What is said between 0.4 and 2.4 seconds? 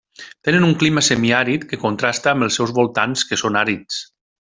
Tenen un clima semiàrid que contrasta